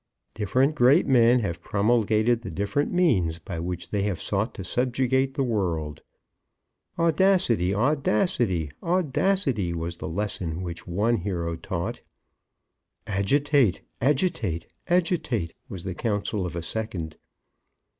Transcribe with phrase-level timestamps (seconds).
[0.33, 5.35] Different great men have promulgated the different means by which they have sought to subjugate
[5.35, 6.01] the world.
[6.97, 12.01] "Audacity audacity audacity," was the lesson which one hero taught.
[13.05, 17.15] "Agitate agitate agitate," was the counsel of a second.